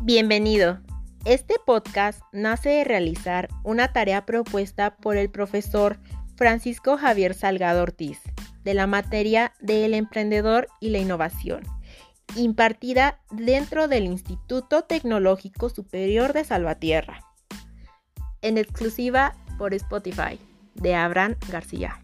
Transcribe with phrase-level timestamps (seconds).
[0.00, 0.78] Bienvenido.
[1.24, 5.98] Este podcast nace de realizar una tarea propuesta por el profesor
[6.36, 8.20] Francisco Javier Salgado Ortiz
[8.62, 11.62] de la materia del emprendedor y la innovación,
[12.36, 17.24] impartida dentro del Instituto Tecnológico Superior de Salvatierra,
[18.40, 20.38] en exclusiva por Spotify,
[20.76, 21.98] de Abraham García.